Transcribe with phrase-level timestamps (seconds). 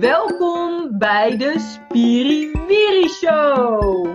[0.00, 4.08] Welkom bij de Spiriwiri Show.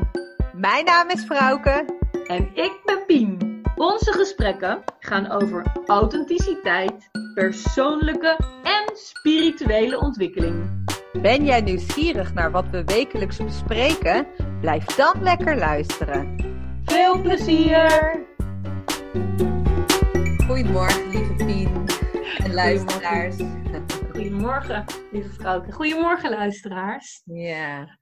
[0.53, 1.85] Mijn naam is Frauke.
[2.27, 3.61] En ik ben Pien.
[3.75, 10.85] Onze gesprekken gaan over authenticiteit, persoonlijke en spirituele ontwikkeling.
[11.21, 14.27] Ben jij nieuwsgierig naar wat we wekelijks bespreken?
[14.59, 16.35] Blijf dan lekker luisteren.
[16.85, 18.19] Veel plezier!
[20.47, 21.70] Goedemorgen, lieve Pien
[22.51, 23.35] en luisteraars.
[24.11, 25.71] Goedemorgen, lieve vrouwke.
[25.71, 27.21] Goedemorgen, luisteraars.
[27.25, 27.97] Ja.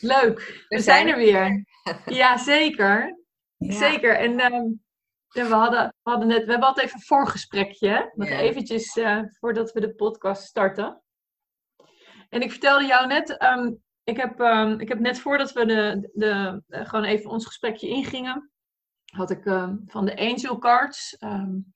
[0.00, 1.64] Leuk, we, zijn er weer.
[2.06, 3.18] Ja, zeker.
[3.56, 3.72] Ja.
[3.72, 4.16] Zeker.
[4.16, 4.66] En ehm,
[5.28, 8.12] we, hadden, we hadden net, we hebben altijd even een voorgesprekje.
[8.14, 8.38] Nog Ja.
[8.38, 11.02] eventjes eh, voordat we de podcast starten.
[12.28, 13.72] En ik vertelde jou net, ehm,
[14.04, 17.88] ik, heb, ehm, ik heb net voordat we de, de, eh, gewoon even ons gesprekje
[17.88, 18.50] ingingen,
[19.04, 19.42] had ik
[19.86, 21.74] van de Angel Cards een,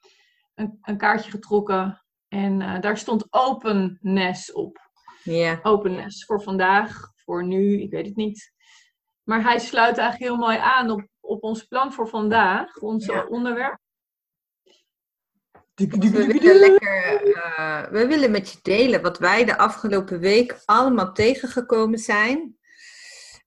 [0.83, 2.04] een kaartje getrokken.
[2.35, 4.79] En eh, daar stond openness op
[5.23, 5.61] Ja.
[5.63, 8.53] openness voor vandaag, voor nu, ik weet het niet.
[9.23, 13.25] Maar hij sluit eigenlijk heel mooi aan op, op ons plan voor vandaag, ons Ja.
[13.27, 13.79] onderwerp.
[15.75, 21.13] We willen, lekker, eh, we willen met je delen wat wij de afgelopen week allemaal
[21.13, 22.59] tegengekomen zijn.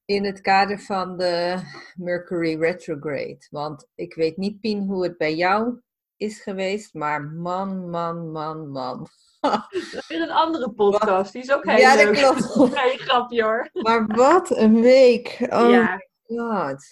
[0.05, 1.57] In het kader van de
[1.95, 3.47] Mercury retrograde.
[3.49, 5.81] Want ik weet niet, Pien, hoe het bij jou
[6.17, 6.93] is geweest.
[6.93, 9.07] Maar man, man, man, man.
[9.41, 12.13] Dat is weer een andere podcast, die is ook heel Ja, dat leuk.
[12.13, 12.55] klopt.
[12.83, 13.69] Nee, grapje hoor.
[13.73, 15.37] Maar wat een week.
[15.49, 15.95] Oh ja,
[16.27, 16.85] my god.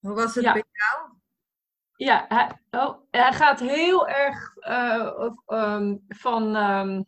[0.00, 0.52] Hoe was het Ja.
[0.52, 1.16] bij jou?
[1.96, 6.56] ja hij, oh, hij gaat heel erg eh, ehm, van...
[6.56, 7.02] ehm,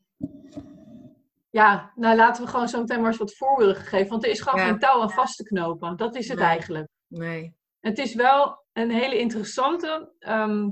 [1.50, 4.08] ja, nou laten we gewoon zo meteen maar eens wat voorbeelden geven.
[4.08, 4.66] Want er is gewoon Ja.
[4.66, 5.96] geen touw aan vast te knopen.
[5.96, 6.46] Dat is het Nee.
[6.46, 6.88] eigenlijk.
[7.06, 7.54] Nee.
[7.80, 10.12] Het is wel een hele interessante.
[10.18, 10.68] ehm,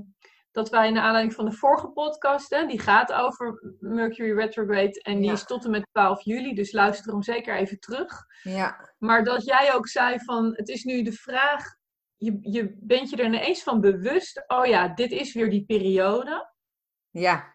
[0.58, 5.00] dat wij naar aanleiding van de vorige podcast, hè, die gaat over Mercury retrograde.
[5.02, 5.32] En die Ja.
[5.32, 8.24] is tot en met 12 juli, dus luister hem zeker even terug.
[8.42, 8.90] Ja.
[8.98, 11.64] Maar dat jij ook zei van, het is nu de vraag,
[12.16, 16.52] je, je bent je er ineens van bewust, oh ja, dit is weer die periode.
[17.10, 17.54] Ja.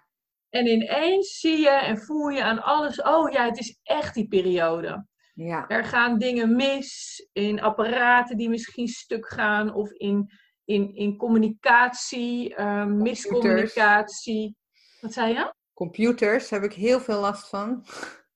[0.49, 4.27] En ineens zie je en voel je aan alles, oh ja, het is echt die
[4.27, 5.05] periode.
[5.33, 5.67] Ja.
[5.67, 10.29] Er gaan dingen mis in apparaten die misschien stuk gaan of in,
[10.65, 14.55] in, in communicatie, eh, miscommunicatie.
[15.01, 15.53] Wat zei je?
[15.73, 17.85] Computers heb ik heel veel last van.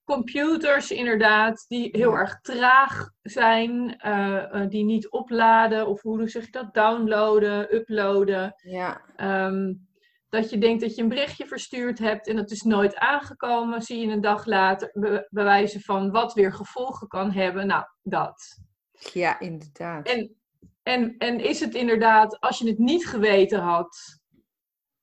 [0.04, 2.18] Computers inderdaad, die heel Ja.
[2.18, 8.54] erg traag zijn, eh, eh, die niet opladen of hoe zeg je dat, downloaden, uploaden.
[8.56, 9.00] Ja.
[9.16, 9.72] Ehm,
[10.28, 14.06] dat je denkt dat je een berichtje verstuurd hebt en het is nooit aangekomen, zie
[14.06, 17.66] je een dag later be- bewijzen van wat weer gevolgen kan hebben.
[17.66, 18.58] Nou, dat.
[19.12, 20.06] Ja, inderdaad.
[20.08, 20.36] En,
[20.88, 24.18] en, en is het inderdaad, als je het niet geweten had,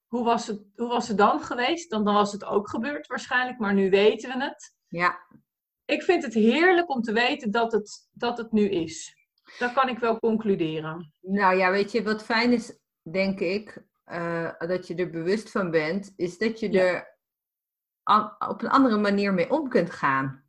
[0.07, 1.90] hoe was het, hoe was het dan geweest?
[1.90, 4.75] Dan, dan was het ook gebeurd waarschijnlijk, maar nu weten we het.
[4.88, 5.19] Ja.
[5.85, 9.16] Ik vind het heerlijk om te weten dat het, dat het nu is.
[9.59, 11.13] Dat kan ik wel concluderen.
[11.22, 15.72] Nou ja, weet je, wat fijn is, denk ik, eh, dat je er bewust van
[15.72, 16.81] bent, is dat je Ja.
[16.81, 17.17] er
[18.50, 20.44] op een andere manier mee om kunt gaan.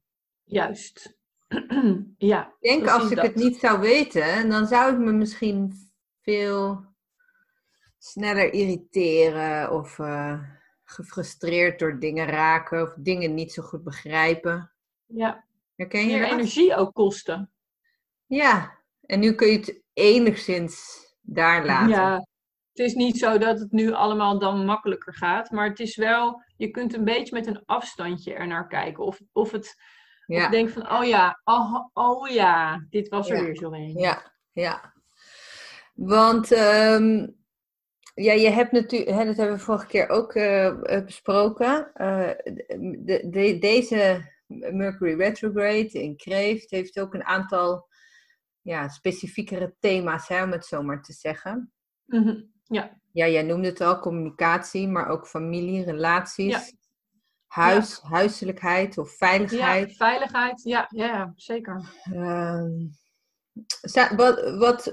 [0.44, 1.15] Juist.
[2.32, 2.54] ja.
[2.60, 3.26] Ik denk, als ik dat.
[3.26, 5.72] het niet zou weten, dan zou ik me misschien
[6.22, 6.84] veel
[7.98, 10.40] sneller irriteren of eh,
[10.84, 14.72] gefrustreerd door dingen raken of dingen niet zo goed begrijpen.
[15.06, 15.44] Ja.
[15.74, 16.30] Herken je Meer dat?
[16.30, 17.50] energie ook kosten.
[18.26, 21.88] Ja, en nu kun je het enigszins daar laten.
[21.88, 22.26] Ja.
[22.72, 26.42] Het is niet zo dat het nu allemaal dan makkelijker gaat, maar het is wel,
[26.56, 29.04] je kunt een beetje met een afstandje ernaar kijken.
[29.04, 29.76] Of, of het
[30.26, 30.44] ja.
[30.44, 33.42] Of denk van, oh ja, oh, oh ja, dit was er Ja.
[33.44, 33.98] weer zo een.
[33.98, 34.94] Ja, ja.
[35.94, 37.26] Want ehm,
[38.14, 40.66] ja, je hebt natuurlijk, hè, dat hebben we vorige keer ook eh,
[40.96, 41.90] eh, besproken.
[41.94, 42.30] eh,
[43.04, 47.88] de, de- deze Mercury retrograde in Kreeft heeft ook een aantal
[48.60, 51.72] ja, specifiekere thema's, hè, om het zo maar te zeggen.
[52.04, 52.40] Mhm.
[52.64, 56.74] Ja, Ja, jij noemde het al, communicatie, maar ook familie, relaties,
[57.48, 57.62] Ja.
[57.62, 59.96] huis, huiselijkheid of ja, veiligheid.
[59.96, 61.92] veiligheid, ja, ja, ja, zeker.
[62.12, 62.86] Ehm,
[64.16, 64.92] wat, wat,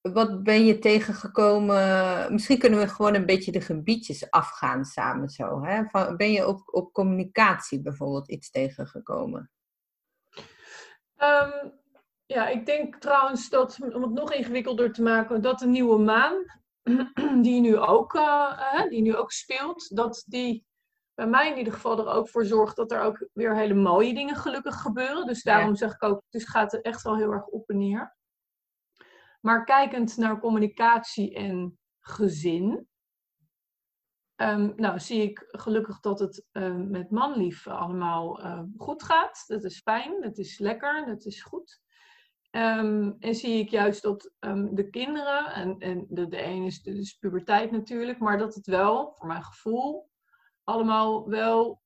[0.00, 2.32] wat ben je tegengekomen?
[2.32, 5.62] Misschien kunnen we gewoon een beetje de gebiedjes afgaan samen zo.
[5.64, 5.84] Hè?
[5.84, 9.50] Van, ben je op, op communicatie bijvoorbeeld iets tegengekomen?
[11.16, 11.68] Ehm,
[12.26, 16.44] ja, ik denk trouwens dat, om het nog ingewikkelder te maken, dat de nieuwe maan,
[17.42, 20.64] die nu ook, eh, die nu ook speelt, dat die
[21.20, 24.14] bij mij in ieder geval er ook voor zorgt dat er ook weer hele mooie
[24.14, 25.26] dingen gelukkig gebeuren.
[25.26, 28.16] Dus daarom zeg ik ook, dus gaat het echt wel heel erg op en neer.
[29.40, 32.88] Maar kijkend naar communicatie en gezin,
[34.36, 39.44] ehm, nou, zie ik gelukkig dat het ehm, met manlief allemaal ehm, goed gaat.
[39.46, 41.80] Dat is fijn, dat is lekker, dat is goed.
[42.50, 44.32] En zie ik juist dat
[44.70, 48.66] de kinderen, en, en de, de ene is de dus puberteit natuurlijk, maar dat het
[48.66, 50.09] wel, voor mijn gevoel,
[50.70, 51.82] allemaal wel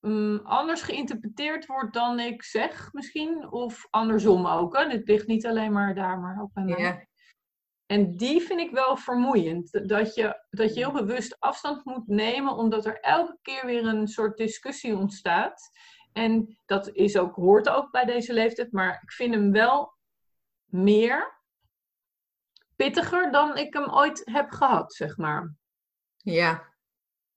[0.00, 3.52] mm, anders geïnterpreteerd wordt dan ik zeg misschien.
[3.52, 4.76] Of andersom ook.
[4.76, 4.88] Hè?
[4.88, 6.78] Het ligt niet alleen maar daar, maar ook mij.
[6.78, 7.04] Ja.
[7.86, 9.88] En die vind ik wel vermoeiend.
[9.88, 14.08] Dat je, dat je heel bewust afstand moet nemen, omdat er elke keer weer een
[14.08, 15.70] soort discussie ontstaat.
[16.12, 19.94] En dat is ook, hoort ook bij deze leeftijd, maar ik vind hem wel
[20.64, 21.40] meer
[22.76, 25.54] pittiger dan ik hem ooit heb gehad, zeg maar.
[26.16, 26.69] Ja,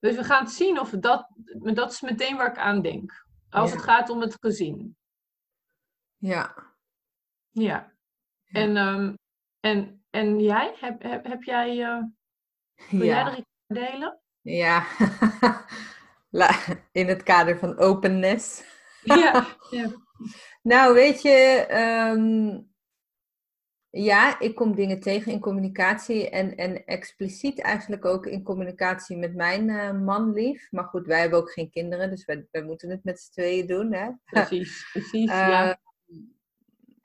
[0.03, 1.27] Dus we gaan het zien of dat,
[1.73, 3.25] dat is meteen waar ik aan denk.
[3.49, 3.75] Als Ja.
[3.75, 4.97] het gaat om het gezin.
[6.17, 6.71] ja.
[7.51, 7.91] Ja.
[8.45, 8.59] Ja.
[8.61, 9.13] En, ehm,
[9.59, 10.75] en, en jij?
[10.79, 12.03] Heb, heb, heb jij, eh,
[12.89, 14.19] wil jij er iets delen?
[14.41, 14.85] ja.
[16.91, 18.63] In het kader van openness.
[19.03, 19.45] ja.
[19.69, 19.89] ja.
[20.61, 22.61] Nou, weet je, ehm,
[23.95, 29.35] ja, ik kom dingen tegen in communicatie en, en expliciet eigenlijk ook in communicatie met
[29.35, 30.67] mijn eh manlief.
[30.71, 33.67] Maar goed, wij hebben ook geen kinderen, dus wij, wij moeten het met z'n tweeën
[33.67, 33.93] doen.
[33.93, 34.09] Hè?
[34.25, 35.29] Precies, precies.
[35.29, 35.79] Ja.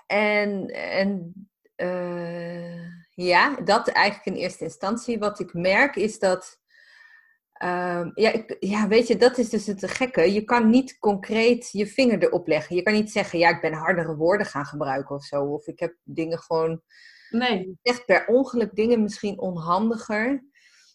[0.06, 1.32] En, en
[1.74, 5.18] eh, ja, dat eigenlijk in eerste instantie.
[5.18, 6.57] Wat ik merk is dat.
[7.58, 10.32] Ehm, ja, ik, ja, weet je, dat is dus het gekke.
[10.32, 12.76] Je kan niet concreet je vinger erop leggen.
[12.76, 15.44] Je kan niet zeggen, ja, ik ben hardere woorden gaan gebruiken of zo.
[15.44, 16.82] Of ik heb dingen gewoon.
[17.30, 20.44] Nee, Echt per ongeluk dingen misschien onhandiger.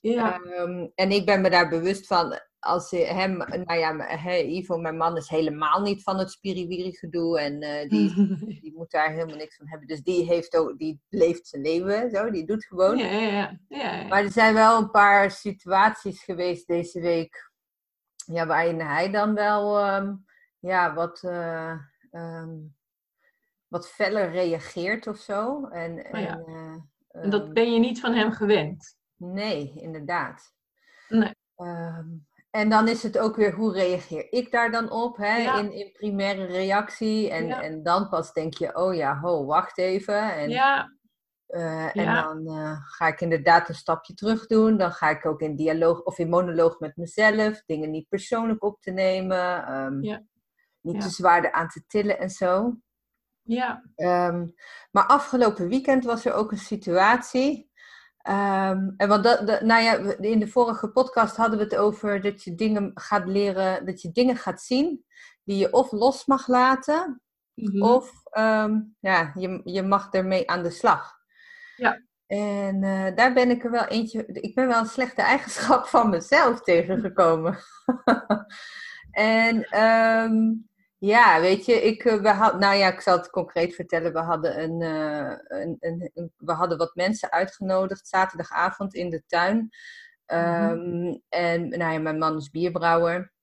[0.02, 0.40] ja.
[0.42, 5.18] Ehm, en ik ben me daar bewust van, als hem, nou ja, Ivo, mijn man,
[5.18, 7.40] is helemaal niet van het spiriwiri gedoe.
[7.40, 8.14] En eh, die,
[8.62, 9.88] die moet daar helemaal niks van hebben.
[9.88, 12.98] Dus die, heeft ook, die leeft zijn leven, zo, die doet gewoon.
[12.98, 14.08] ja, ja, ja.
[14.08, 17.52] Maar er zijn wel een paar situaties geweest deze week,
[18.26, 20.16] ja, waarin hij dan wel, ehm,
[20.60, 21.78] ja, wat, eh,
[22.12, 22.52] ehm,
[23.68, 25.66] wat feller reageert of zo.
[25.66, 28.98] En, Oh en, eh, En dat ehm, ben je niet van hem gewend.
[29.16, 30.54] Nee, inderdaad.
[31.10, 31.32] Nee.
[32.54, 35.38] En dan is het ook weer hoe reageer ik daar dan op hè?
[35.38, 35.58] Ja.
[35.60, 37.30] In, in primaire reactie.
[37.30, 37.62] En, Ja.
[37.62, 40.34] en dan pas denk je, oh ja, ho, wacht even.
[40.34, 40.92] En, Ja,
[41.48, 44.78] eh, en dan eh, ga ik inderdaad een stapje terug doen.
[44.78, 47.64] Dan ga ik ook in dialoog of in monoloog met mezelf.
[47.66, 49.66] Dingen niet persoonlijk op te nemen.
[49.68, 50.00] ehm.
[50.82, 52.76] Niet te zwaar aan te tillen en zo.
[53.42, 54.48] ja, Ehm,
[54.92, 57.72] maar afgelopen weekend was er ook een situatie.
[58.24, 62.22] Ehm, en want dat, dat- nou ja, in de vorige podcast hadden we het over
[62.22, 65.06] dat je dingen gaat leren, dat je dingen gaat zien
[65.44, 67.22] die je of los mag laten,
[67.54, 67.82] Mhm.
[67.82, 71.14] of ehm, ja, je, je mag ermee aan de slag.
[71.76, 72.02] Ja.
[72.28, 76.10] En eh, daar ben ik er wel eentje, ik ben wel een slechte eigenschap van
[76.10, 77.58] mezelf tegengekomen.
[79.12, 80.52] en ehm,
[81.06, 84.14] ja, weet je, ik, eh, we had, nou ja, ik zal het concreet vertellen.
[84.14, 89.24] We hadden, een, eh, een, een, een- we hadden wat mensen uitgenodigd zaterdagavond in de
[89.28, 89.70] tuin.
[90.26, 93.34] Ehm, En nou ja, mijn man is bierbrouwer.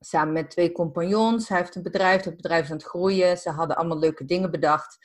[0.00, 1.48] Samen met twee compagnons.
[1.48, 3.38] Hij heeft een bedrijf, dat bedrijf is aan het groeien.
[3.38, 4.98] Ze hadden allemaal leuke dingen bedacht.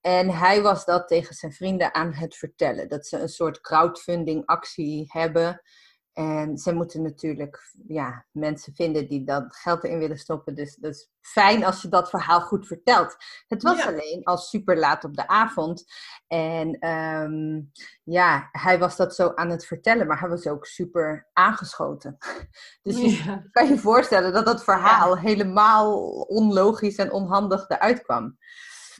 [0.00, 2.88] En hij was dat tegen zijn vrienden aan het vertellen.
[2.88, 5.62] Dat ze een soort crowdfunding actie hebben.
[6.20, 10.54] En ze moeten natuurlijk ja, mensen vinden die dat geld erin willen stoppen.
[10.54, 13.16] Dus dat is fijn als je dat verhaal goed vertelt.
[13.48, 13.86] Het was Ja.
[13.86, 15.84] alleen al super laat op de avond.
[16.26, 17.60] En ehm,
[18.04, 22.16] ja, hij was dat zo aan het vertellen, maar hij was ook super aangeschoten.
[22.82, 23.44] Dus je Ja.
[23.50, 28.38] kan je voorstellen dat dat verhaal helemaal onlogisch en onhandig eruit kwam.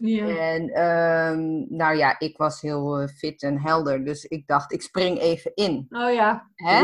[0.03, 0.27] Ja.
[0.27, 4.83] En ehm, nou ja, ik was heel eh, fit en helder, dus ik dacht, ik
[4.83, 5.87] spring even in.
[5.91, 6.51] Oh ja.
[6.55, 6.79] Hè?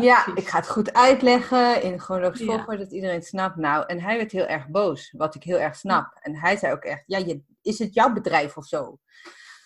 [0.00, 2.46] Ja, ik ga het goed uitleggen in chronologisch Ja.
[2.46, 3.56] volgorde, dat iedereen het snapt.
[3.56, 6.18] Nou, en hij werd heel erg boos, wat ik heel erg snap.
[6.20, 8.98] En hij zei ook echt, ja, je, is het jouw bedrijf of zo?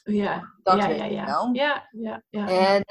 [0.04, 1.24] Ja, Dat ja, weet ja, ik ja.
[1.24, 1.50] wel.
[1.52, 2.48] Ja, ja, ja.
[2.48, 2.84] En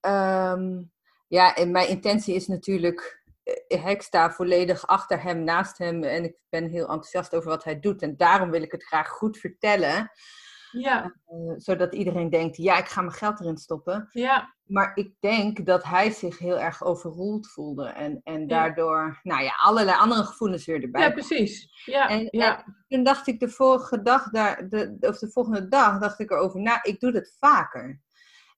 [0.00, 0.82] ehm,
[1.28, 3.19] ja, en mijn intentie is natuurlijk,
[3.66, 6.02] ik sta volledig achter hem, naast hem.
[6.02, 8.02] En ik ben heel enthousiast over wat hij doet.
[8.02, 10.10] En daarom wil ik het graag goed vertellen.
[10.72, 14.08] Ja, eh, zodat iedereen denkt, ja, ik ga mijn geld erin stoppen.
[14.10, 17.86] ja, Maar ik denk dat hij zich heel erg overroeld voelde.
[17.88, 18.46] En, en Ja.
[18.46, 21.02] daardoor, nou ja, allerlei andere gevoelens weer erbij.
[21.02, 21.82] ja, precies.
[21.84, 22.64] Ja, En- ja.
[22.88, 26.60] Toen dacht ik de vorige dag, daar, de, of de volgende dag, dacht ik erover,
[26.60, 28.00] nou, ik doe dat vaker.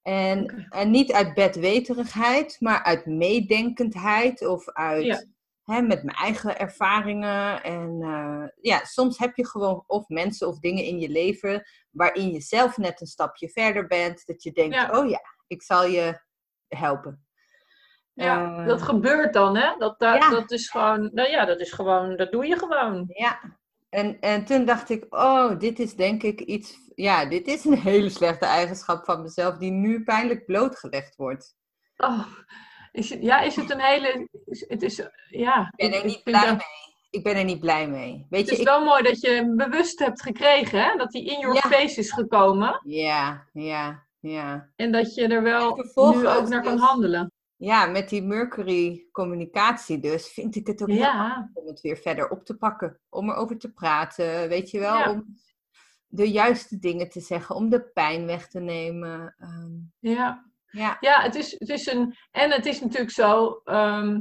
[0.03, 5.23] En, en niet uit bedweterigheid, maar uit meedenkendheid of uit, Ja.
[5.65, 7.63] hè, met mijn eigen ervaringen.
[7.63, 12.33] En eh, ja, soms heb je gewoon of mensen of dingen in je leven waarin
[12.33, 14.27] je zelf net een stapje verder bent.
[14.27, 14.99] Dat je denkt, Ja.
[14.99, 16.21] oh ja, ik zal je
[16.69, 17.27] helpen.
[18.15, 19.77] Ja, Eh, dat gebeurt dan, hè?
[19.79, 20.31] Dat, dat, Ja.
[20.31, 23.05] dat is gewoon, nou ja, dat is gewoon, dat doe je gewoon.
[23.09, 23.41] Ja,
[23.93, 27.79] en, en toen dacht ik, oh, dit is denk ik iets, ja, dit is een
[27.93, 31.55] hele slechte eigenschap van mezelf die nu pijnlijk blootgelegd wordt.
[31.97, 32.27] Oh,
[32.93, 35.73] is het, ja, is het een hele, is, het is, ja.
[35.77, 36.91] Ik ben er niet blij dat- mee.
[37.11, 38.27] Ik ben er niet blij mee.
[38.31, 40.97] Weet Het je, is ik, wel mooi dat je hem bewust hebt gekregen, hè?
[40.97, 41.61] Dat die in your Ja.
[41.61, 42.81] face is gekomen.
[42.85, 44.69] ja, ja, ja.
[44.77, 47.33] En dat je er wel nu ook naar kan handelen.
[47.65, 51.97] Ja, met die Mercury communicatie dus vind ik het ook heel Ja, om het weer
[51.97, 53.01] verder op te pakken.
[53.09, 54.99] Om erover te praten, weet je wel.
[54.99, 55.11] Ja.
[55.11, 55.25] Om
[56.07, 59.35] de juiste dingen te zeggen, om de pijn weg te nemen.
[59.39, 60.51] Ehm, ja.
[60.71, 62.15] ja, Ja, het is, het is een.
[62.31, 63.61] En het is natuurlijk zo.
[63.65, 64.21] ehm,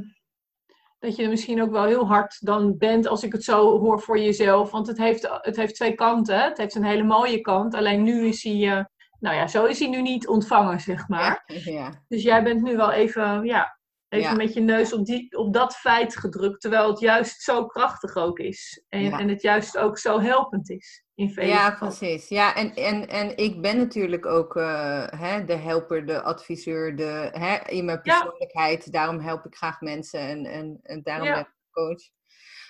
[1.00, 4.20] dat je misschien ook wel heel hard dan bent als ik het zo hoor voor
[4.20, 4.72] jezelf.
[4.72, 6.44] Want het heeft, het heeft twee kanten.
[6.44, 7.74] Het heeft een hele mooie kant.
[7.74, 8.78] Alleen nu is hij.
[8.78, 8.86] eh,
[9.22, 11.44] nou ja, zo is hij nu niet ontvangen, zeg maar.
[11.46, 13.44] ja, ja, Dus jij bent nu wel even.
[13.46, 14.36] Ja, even Ja.
[14.36, 16.62] met je neus op, die, op dat feit gedrukt.
[16.62, 18.84] Terwijl het juist zo krachtig ook is.
[18.90, 21.04] En, en het juist ook zo helpend is.
[21.16, 21.98] In vele ja, gevallen.
[21.98, 22.28] precies.
[22.30, 27.30] Ja, en, en, en ik ben natuurlijk ook eh, hè, de helper, de adviseur, de,
[27.32, 28.14] hè, in mijn Ja.
[28.20, 28.92] persoonlijkheid.
[28.92, 32.02] Daarom help ik graag mensen en, en, en daarom ben ik coach.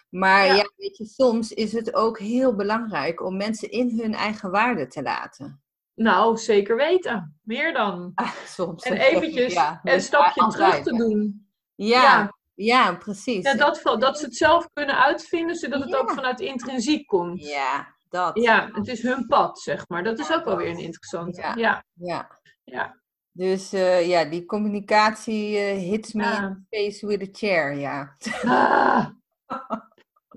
[0.09, 0.53] Maar Ja.
[0.55, 0.71] ja.
[0.77, 5.01] weet je, soms is het ook heel belangrijk om mensen in hun eigen waarde te
[5.01, 5.63] laten.
[6.01, 7.39] Nou, zeker weten.
[7.43, 8.11] Meer dan.
[8.15, 8.83] Ah, soms.
[8.83, 11.47] En eventjes ja, een dus stapje altijd, terug te doen.
[11.75, 12.33] Ja, Ja.
[12.53, 13.43] ja, precies.
[13.43, 17.45] Ja, dat, dat ze het zelf kunnen uitvinden, zodat het ook vanuit intrinsiek komt.
[17.45, 18.39] Ja, dat.
[18.39, 20.03] Ja, het is hun pad, zeg maar.
[20.03, 21.41] Dat is ook wel weer een interessante.
[21.55, 21.83] Ja.
[21.93, 22.99] Ja, Ja.
[23.33, 28.15] Dus eh, ja, die communicatie eh, hits me in the face with a chair, ja.
[28.43, 29.05] Ah.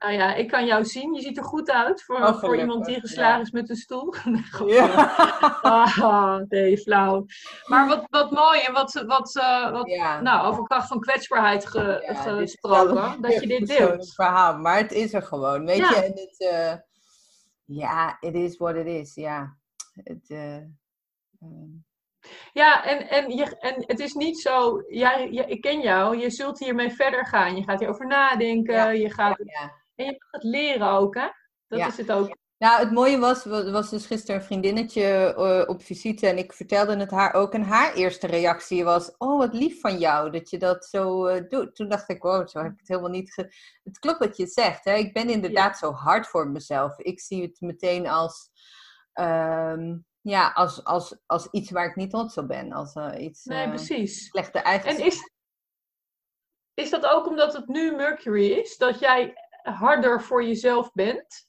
[0.05, 1.15] Nou ja, ik kan jou zien.
[1.15, 3.43] Je ziet er goed uit voor, Oh, voor iemand die geslagen ja.
[3.43, 4.15] is met een stoel.
[4.67, 5.15] Ja.
[5.63, 7.25] Ah, nee, flauw.
[7.67, 10.21] Maar wat, wat mooi en wat, wat, eh, wat ja.
[10.21, 14.15] nou, over kracht van kwetsbaarheid ge- Ja, gesproken, dat je dit deelt.
[14.15, 15.91] verhaal, maar het is er gewoon, weet Ja.
[15.91, 15.97] je.
[15.97, 16.75] En het, eh,
[17.65, 19.57] ja, it is what it is, ja.
[20.05, 20.57] Het, eh,
[21.41, 21.71] ehm,
[22.53, 26.31] Ja, en, en, je, en het is niet zo, jij, jij- ik ken jou, je
[26.31, 27.57] zult hiermee verder gaan.
[27.57, 29.83] Je gaat hierover nadenken, Ja, je gaat, ja.
[29.95, 31.29] En je mag het leren ook, hè?
[31.69, 31.87] Dat Ja.
[31.87, 32.37] is het ook.
[32.59, 36.97] Nou, het mooie was, was dus gisteren een vriendinnetje eh, op visite en ik vertelde
[36.97, 37.53] het haar ook.
[37.55, 41.49] En haar eerste reactie was, oh wat lief van jou dat je dat zo eh,
[41.49, 41.75] doet.
[41.75, 43.53] Toen dacht ik, wow, zo heb ik het helemaal niet ge...
[43.83, 44.95] Het klopt wat je zegt, hè?
[44.95, 46.99] ik ben inderdaad zo hard voor mezelf.
[46.99, 48.51] Ik zie het meteen als,
[49.13, 52.73] ehm, ja, als, als, als iets waar ik niet trots op ben.
[52.73, 54.27] Als eh, iets Nee, precies.
[54.27, 55.07] slechte En eigenschappen.
[55.07, 55.31] is,
[56.75, 59.35] is dat ook omdat het nu Mercury is, dat jij
[59.73, 61.49] harder voor jezelf bent?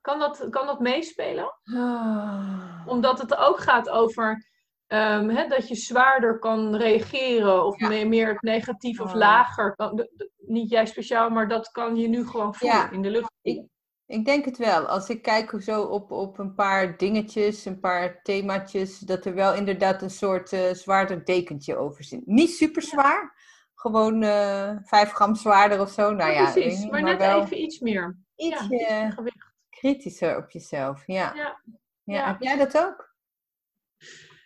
[0.00, 1.54] Kan dat, kan dat meespelen?
[1.64, 2.82] Ah.
[2.86, 4.48] Omdat het ook gaat over
[4.86, 7.88] ehm, hè, dat je zwaarder kan reageren of Ja.
[7.88, 9.18] meer, meer negatief of Oh.
[9.18, 9.74] lager.
[9.76, 12.90] Kan, niet jij speciaal, maar dat kan je nu gewoon voelen Ja.
[12.90, 13.30] in de lucht.
[13.42, 13.66] Ik,
[14.06, 14.86] ik denk het wel.
[14.86, 19.54] Als ik kijk zo op, op een paar dingetjes, een paar themaatjes, dat er wel
[19.54, 22.26] inderdaad een soort eh, zwaarder dekentje over zit.
[22.26, 23.39] Niet super zwaar,
[23.80, 26.10] gewoon eh 5 gram zwaarder of zo.
[26.12, 28.18] Nou Ja, precies, maar, net wel even iets meer.
[28.36, 28.66] Iets
[29.14, 29.52] gewicht.
[29.70, 31.06] kritischer op jezelf.
[31.06, 31.34] Ja.
[31.34, 31.60] Ja.
[32.04, 32.26] Ja.
[32.26, 33.14] Heb jij dat ook?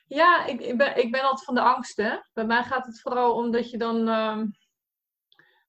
[0.07, 2.17] Ja, ik, ik, ben, ik ben altijd van de angst, hè.
[2.33, 4.09] Bij mij gaat het vooral om dat je dan...
[4.09, 4.47] ehm,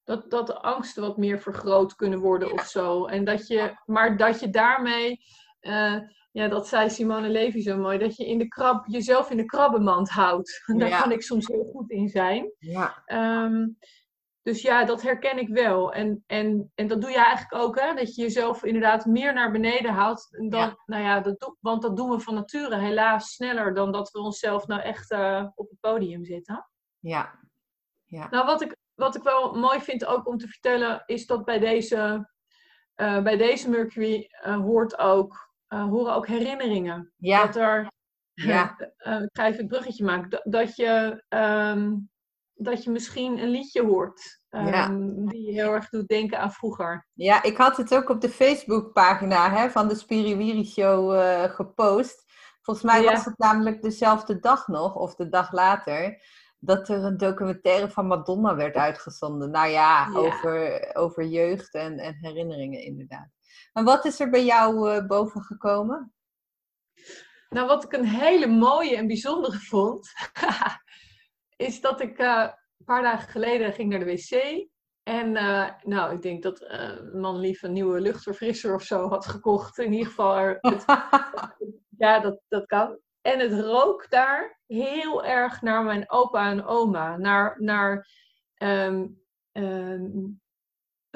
[0.04, 3.06] dat, dat de angsten wat meer vergroot kunnen worden of zo.
[3.06, 5.20] En dat je, maar dat je daarmee...
[5.60, 5.98] eh,
[6.36, 7.98] ja, dat zei Simone Levy zo mooi.
[7.98, 10.62] Dat je in de krab, jezelf in de krabbenmand houdt.
[10.78, 11.00] Daar Ja.
[11.00, 12.52] kan ik soms heel goed in zijn.
[12.58, 13.02] Ja.
[13.04, 13.68] Ehm,
[14.42, 15.92] dus ja, dat herken ik wel.
[15.92, 17.94] En, en, en dat doe je eigenlijk ook, hè?
[17.94, 20.28] Dat je jezelf inderdaad meer naar beneden houdt.
[20.30, 20.76] Dan, Ja.
[20.86, 24.18] Nou ja, dat doe, want dat doen we van nature helaas sneller dan dat we
[24.18, 26.68] onszelf nou echt eh, op het podium zetten.
[26.98, 27.38] Ja.
[28.30, 31.58] Nou, wat ik, wat ik wel mooi vind ook om te vertellen, is dat bij
[31.58, 32.28] deze,
[32.94, 35.44] eh, bij deze Mercury eh, hoort ook,
[35.82, 37.12] horen ook herinneringen.
[37.16, 37.46] Ja.
[37.46, 37.90] Dat er,
[38.34, 38.76] Ja.
[38.96, 41.94] eh, ik ga even het bruggetje maken, dat, dat, je, ehm,
[42.54, 44.88] dat je misschien een liedje hoort ehm, Ja.
[45.30, 47.06] die heel erg doet denken aan vroeger.
[47.12, 52.24] Ja, ik had het ook op de Facebookpagina hè, van de Spiriwiri Show eh, gepost.
[52.62, 53.12] Volgens mij Ja.
[53.12, 56.22] was het namelijk dezelfde dag nog, of de dag later,
[56.58, 59.50] dat er een documentaire van Madonna werd uitgezonden.
[59.50, 60.18] Nou ja, Ja.
[60.18, 63.28] Over, over jeugd en, en herinneringen inderdaad.
[63.76, 66.14] Maar wat is er bij jou eh, boven gekomen?
[67.48, 70.12] Nou, wat ik een hele mooie en bijzondere vond,
[71.56, 74.66] is dat ik eh, een paar dagen geleden ging naar de wc.
[75.02, 79.26] En eh, nou, ik denk dat een man lief een nieuwe luchtverfrisser of zo had
[79.26, 79.78] gekocht.
[79.78, 80.84] In ieder geval, het,
[82.04, 82.98] ja, dat, dat kan.
[83.20, 87.16] En het rook daar heel erg naar mijn opa en oma.
[87.16, 88.08] Naar, naar
[88.54, 89.06] ehm,
[89.52, 90.10] ehm,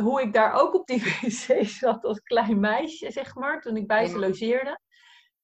[0.00, 3.86] hoe ik daar ook op die wc zat als klein meisje, zeg maar, toen ik
[3.86, 4.80] bij ze logeerde.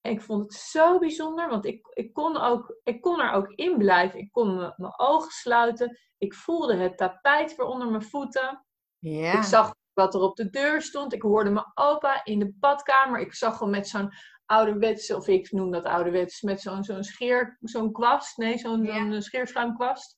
[0.01, 3.49] En ik vond het zo bijzonder, want ik, ik, kon, ook, ik kon er ook
[3.49, 4.19] in blijven.
[4.19, 5.99] Ik kon mijn ogen sluiten.
[6.19, 8.67] Ik voelde het tapijt weer onder mijn voeten.
[8.99, 9.33] Ja.
[9.33, 11.13] Ik zag wat er op de deur stond.
[11.13, 13.21] Ik hoorde mijn opa in de badkamer.
[13.21, 14.13] Ik zag hem met zo'n
[14.47, 18.37] ouderwetse, of ik noem dat ouderwets, met zo'n zo'n scheer, zo'n kwast.
[18.37, 19.21] Nee, zo'n ja.
[19.21, 20.17] scheerschuimkwast.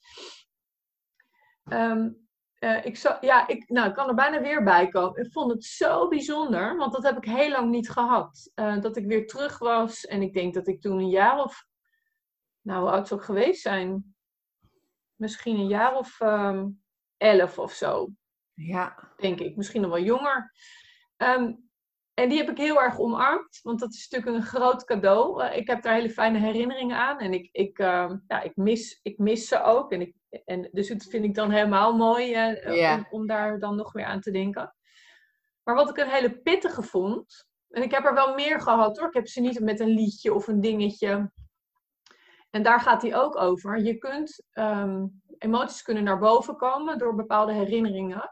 [1.73, 2.28] Um,
[2.61, 5.25] uh, ik, zo, ja, ik, nou, ik kan er bijna weer bij komen.
[5.25, 8.51] Ik vond het zo bijzonder, want dat heb ik heel lang niet gehad.
[8.55, 11.65] Uh, dat ik weer terug was en ik denk dat ik toen een jaar of,
[12.61, 14.17] nou, hoe oud zou ik geweest zijn?
[15.15, 16.83] Misschien een jaar of um,
[17.17, 18.09] elf of zo.
[18.55, 19.13] Ja.
[19.17, 20.53] Denk ik, misschien nog wel jonger.
[21.17, 21.69] Um,
[22.15, 25.45] en die heb ik heel erg omarmd, want dat is natuurlijk een groot cadeau.
[25.45, 29.01] Uh, ik heb daar hele fijne herinneringen aan en ik, ik, uh, ja, ik, mis,
[29.03, 29.93] ik mis ze ook.
[29.93, 33.77] En, ik, en dus dat vind ik dan helemaal mooi uh, om, om, daar dan
[33.77, 34.75] nog weer aan te denken.
[35.63, 39.09] Maar wat ik een hele pittige vond, en ik heb er wel meer gehad hoor,
[39.09, 41.33] ik heb ze niet met een liedje of een dingetje.
[42.51, 43.79] En daar gaat hij ook over.
[43.79, 48.31] Je kunt, um, emoties kunnen naar boven komen door bepaalde herinneringen.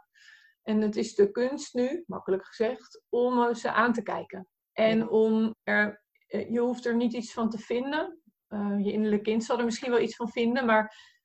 [0.63, 4.49] En het is de kunst nu, makkelijk gezegd, om ze aan te kijken.
[4.73, 8.21] En om er, eh, je hoeft er niet iets van te vinden.
[8.49, 11.16] Uh, je innerlijk kind zal er misschien wel iets van vinden, maar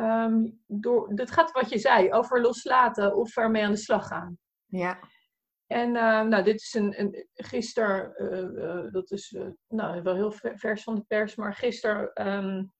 [0.00, 4.38] um, door, dat gaat wat je zei, over loslaten of ermee aan de slag gaan.
[4.66, 4.98] Ja.
[5.66, 9.36] En uh, nou, dit is een, een gisteren, uh, dat is
[9.68, 12.72] nou, wel heel vers van de pers, maar gisteren, um,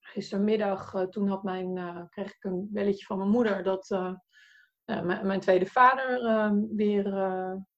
[0.00, 1.74] gistermiddag, toen had mijn,
[2.10, 4.12] kreeg ik een belletje van mijn moeder dat uh,
[5.22, 7.04] mijn tweede vader ehm, weer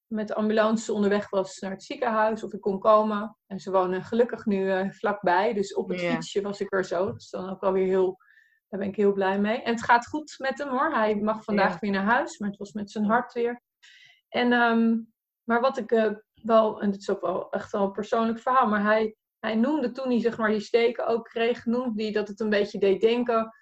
[0.06, 3.36] met de ambulance onderweg was naar het ziekenhuis of ik kon komen.
[3.46, 7.06] En ze wonen gelukkig nu vlakbij, dus op het fietsje was ik er zo.
[7.06, 8.18] Dat is dan ook wel weer heel,
[8.70, 9.62] daar ben ik heel blij mee.
[9.62, 10.92] En het gaat goed met hem hoor.
[10.92, 13.62] Hij mag vandaag weer naar huis, maar het was met zijn hart weer.
[14.28, 15.12] En, um,
[15.44, 18.82] maar wat ik wel, en dit is ook wel echt wel een persoonlijk verhaal, maar
[18.82, 22.40] hij, hij noemde toen hij zeg maar die steken ook kreeg, noemde hij dat het
[22.40, 23.54] een beetje deed denken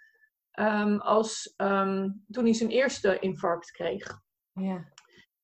[0.59, 4.21] um, als um, toen hij zijn eerste infarct kreeg.
[4.53, 4.92] Ja.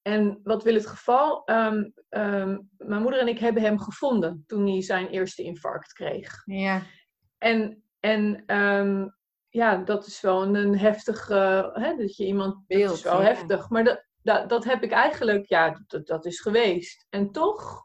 [0.03, 1.43] En wat wil het geval?
[1.51, 1.93] Um,
[2.77, 6.43] mijn moeder en ik hebben hem gevonden toen hij zijn eerste infarct kreeg.
[6.45, 6.83] Ja.
[7.39, 8.45] En, en
[9.55, 13.03] ja, dat is wel een, een heftig, uh, hè, dat je iemand, Beeld, dat is
[13.03, 13.69] wel heftig.
[13.69, 17.07] Maar dat, dat, dat heb ik eigenlijk, ja, dat, dat is geweest.
[17.11, 17.83] En toch,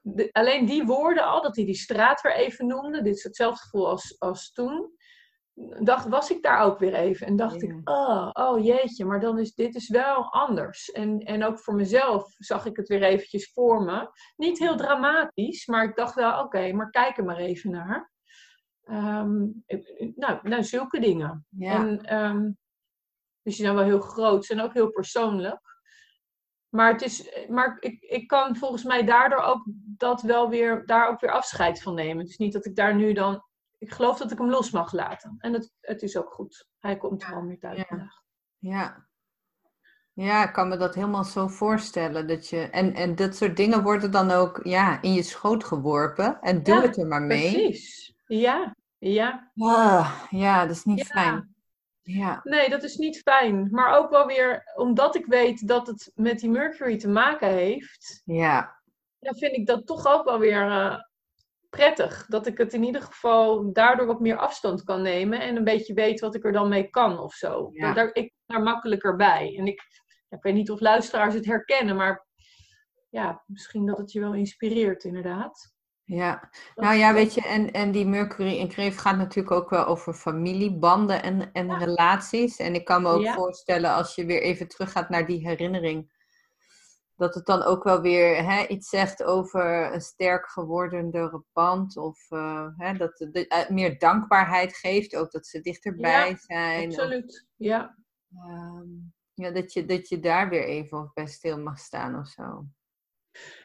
[0.00, 3.60] de, alleen die woorden al, dat hij die straat weer even noemde, dit is hetzelfde
[3.60, 4.98] gevoel als, als toen
[5.80, 7.26] dacht, was ik daar ook weer even.
[7.26, 10.90] En dacht ik, oh, oh jeetje, maar dan is dit is wel anders.
[10.90, 14.10] En, en ook voor mezelf zag ik het weer eventjes voor me.
[14.36, 18.10] Niet heel dramatisch, maar ik dacht wel, oké, maar kijk er maar even naar.
[18.90, 19.64] Um,
[20.16, 21.46] nou, nou, zulke dingen.
[21.48, 21.74] Ja.
[21.74, 22.58] En um,
[23.42, 25.60] dus die zijn wel heel groot en ook heel persoonlijk.
[26.68, 29.64] Maar, het is, maar ik, ik kan volgens mij daardoor ook
[29.96, 32.18] dat wel weer, daar ook weer afscheid van nemen.
[32.18, 33.44] Het is niet dat ik daar nu dan
[33.80, 35.34] ik geloof dat ik hem los mag laten.
[35.38, 36.66] En het, het is ook goed.
[36.78, 37.84] Hij komt gewoon weer thuis ja.
[37.88, 38.22] vandaag.
[38.58, 39.08] Ja.
[40.12, 42.26] Ja, ik kan me dat helemaal zo voorstellen.
[42.26, 46.40] Dat je, en, en dat soort dingen worden dan ook ja, in je schoot geworpen.
[46.40, 47.52] En doe het er maar mee.
[47.52, 48.14] Precies.
[48.26, 49.52] Ja, ja.
[49.56, 51.54] Ah, ja, dat is niet fijn.
[52.02, 52.40] Ja.
[52.42, 53.68] Nee, dat is niet fijn.
[53.70, 58.22] Maar ook wel weer, omdat ik weet dat het met die Mercury te maken heeft.
[58.24, 58.80] Ja.
[59.18, 60.96] Dan vind ik dat toch ook wel weer uh,
[61.70, 62.26] prettig.
[62.26, 65.94] Dat ik het in ieder geval daardoor wat meer afstand kan nemen en een beetje
[65.94, 67.70] weet wat ik er dan mee kan of zo.
[67.72, 69.56] Daar, ik ben daar makkelijker bij.
[69.56, 69.82] En ik,
[70.28, 72.26] ik weet niet of luisteraars het herkennen, maar
[73.08, 75.72] ja, misschien dat het je wel inspireert, inderdaad.
[76.10, 79.86] Ja, nou ja, weet je, en, en die Mercury in Kreef gaat natuurlijk ook wel
[79.86, 82.56] over familiebanden en, en relaties.
[82.56, 86.10] En ik kan me ook voorstellen als je weer even teruggaat naar die herinnering
[87.16, 91.96] dat het dan ook wel weer hè, iets zegt over een sterk gewordene band.
[91.96, 95.16] Of uh, hè, dat het uh, meer dankbaarheid geeft.
[95.16, 96.88] Ook dat ze dichterbij ja, zijn.
[96.88, 97.96] Absoluut, ja.
[98.34, 102.64] Um, ja dat, je, dat je daar weer even bij stil mag staan of zo.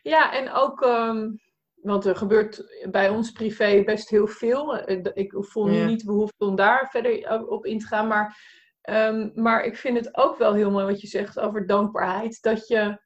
[0.02, 1.40] Ja, en ook, um,
[1.86, 4.78] want er gebeurt bij ons privé best heel veel.
[4.78, 8.08] Eh, ik voel nu niet de behoefte om daar verder op in te gaan.
[8.08, 8.38] Maar,
[8.90, 12.42] um, maar ik vind het ook wel heel mooi wat je zegt over dankbaarheid.
[12.42, 13.04] Dat je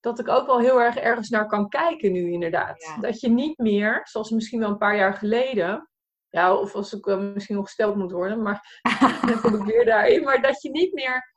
[0.00, 2.96] dat ik ook wel heel erg ergens naar kan kijken nu inderdaad.
[3.00, 5.88] Dat je niet meer, zoals misschien wel een paar jaar geleden,
[6.28, 8.82] ja, of als ik uh, misschien nog gesteld moet worden, maar
[9.26, 11.31] dan kom ik weer daarin, maar dat je niet meer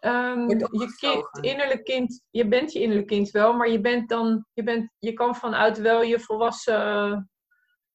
[0.00, 4.46] um, je kind, innerlijk kind, je bent je innerlijk kind wel, maar je bent dan,
[4.52, 7.30] je, bent, je kan vanuit wel je volwassen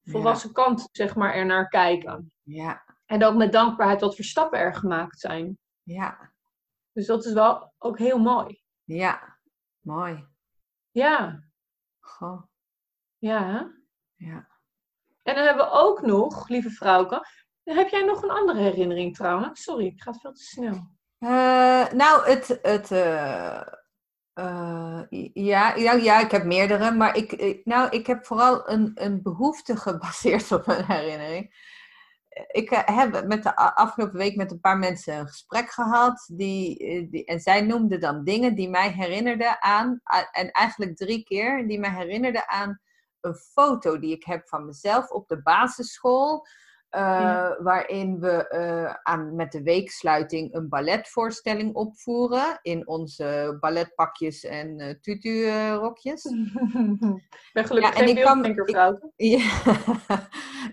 [0.04, 2.32] volwassen kant, zeg maar, er naar kijken.
[2.42, 5.58] Ja, En ook met dankbaarheid wat voor stappen er gemaakt zijn.
[5.84, 6.34] ja,
[6.92, 8.62] Dus dat is wel ook heel mooi.
[8.84, 9.34] ja.
[9.80, 10.26] Mooi.
[10.92, 11.44] Ja,
[12.00, 12.42] Goh,
[13.18, 13.44] ja.
[13.46, 13.64] hè?
[14.26, 14.48] ja.
[15.24, 17.26] En dan hebben we ook nog, lieve vrouwke,
[17.64, 19.64] heb jij nog een andere herinnering trouwens?
[19.64, 20.95] Sorry, ik ga veel te snel.
[21.26, 22.60] Eh, nou, het.
[22.62, 23.62] het eh,
[24.34, 25.02] eh,
[25.34, 29.78] ja, ja, ja, ik heb meerdere, maar ik, nou, ik heb vooral een, een behoefte
[29.88, 31.74] gebaseerd op een herinnering.
[32.48, 36.30] Ik heb met de afgelopen week met een paar mensen een gesprek gehad.
[36.34, 41.68] Die, die, en zij noemden dan dingen die mij herinnerden aan, en eigenlijk drie keer,
[41.68, 42.80] die mij herinnerden aan
[43.22, 46.46] een foto die ik heb van mezelf op de basisschool.
[46.96, 47.58] Eh, Ja.
[47.62, 52.60] Waarin we eh, aan, met de weeksluiting een balletvoorstelling opvoeren.
[52.62, 56.24] In onze balletpakjes en eh tutu-rokjes.
[57.46, 59.12] ik ben gelukkig Ja, en geen ik kan- ik-.
[59.16, 59.44] Ja.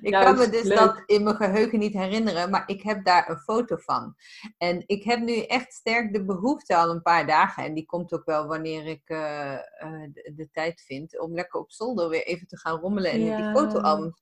[0.01, 0.79] ik kan me dus leuk.
[0.79, 4.15] dat in mijn geheugen niet herinneren, maar ik heb daar een foto van.
[4.59, 8.13] En ik heb nu echt sterk de behoefte al een paar dagen, en die komt
[8.13, 12.59] ook wel wanneer ik de, de tijd vind, om lekker op zolder weer even te
[12.59, 14.21] gaan rommelen en in die fotoalbums.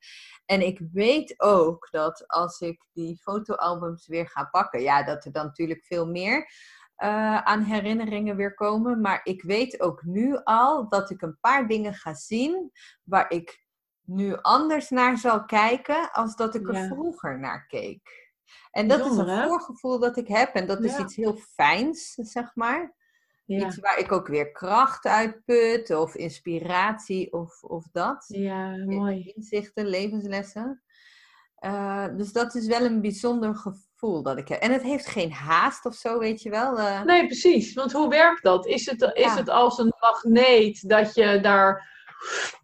[0.50, 5.32] En ik weet ook dat als ik die fotoalbums weer ga pakken, ja, dat er
[5.32, 6.50] dan natuurlijk veel meer
[6.94, 9.00] eh, aan herinneringen weer komen.
[9.00, 12.70] Maar ik weet ook nu al dat ik een paar dingen ga zien
[13.04, 13.66] waar ik
[14.02, 16.86] nu anders naar zal kijken als dat ik er Ja.
[16.86, 18.32] vroeger naar keek.
[18.70, 19.46] En dat is een hè?
[19.46, 22.94] voorgevoel dat ik heb en dat is iets heel fijns, zeg maar.
[23.58, 23.66] Ja.
[23.66, 28.24] Iets waar ik ook weer kracht uit put of inspiratie of, of dat.
[28.28, 29.32] ja, mooi.
[29.36, 30.82] Inzichten, levenslessen.
[31.54, 34.60] Eh, dus dat is wel een bijzonder gevoel dat ik heb.
[34.60, 36.78] En het heeft geen haast of zo, weet je wel.
[36.78, 37.02] eh.
[37.02, 37.74] Nee, precies.
[37.74, 38.66] Want hoe werkt dat?
[38.66, 39.36] Is het, is Ja.
[39.36, 41.99] het als een magneet dat je daar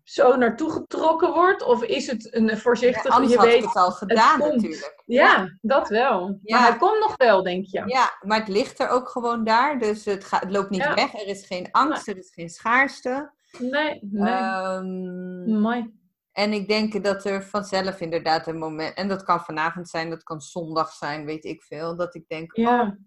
[0.02, 1.62] zo naartoe getrokken wordt?
[1.62, 3.12] Of is het een Ja, voorzichtig...
[3.12, 5.02] anders je had weet, het al gedaan natuurlijk.
[5.06, 6.38] Ja, dat wel.
[6.42, 6.58] Ja.
[6.58, 7.82] Maar hij komt nog wel, denk je.
[7.86, 9.78] Ja, maar het ligt er ook gewoon daar.
[9.78, 10.94] Dus het, gaat, het loopt niet Ja.
[10.94, 11.14] weg.
[11.14, 13.32] Er is geen angst, er is geen schaarste.
[13.58, 14.32] Nee, nee.
[14.32, 15.94] Ehm, Mooi.
[16.32, 18.94] en ik denk dat er vanzelf inderdaad een moment...
[18.96, 21.96] En dat kan vanavond zijn, dat kan zondag zijn, weet ik veel.
[21.96, 22.98] Dat ik denk, oh, Ja.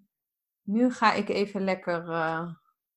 [0.64, 2.48] nu ga ik even lekker eh,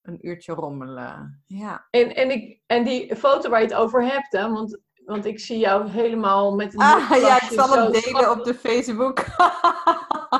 [0.02, 1.42] een uurtje rommelen.
[1.46, 1.86] Ja.
[1.90, 4.50] En, en, ik, en die foto waar je het over hebt, hè?
[4.50, 8.30] Want, want ik zie jou helemaal met een Ah, ja, ik zal hem delen schattig.
[8.30, 9.24] op de Facebook.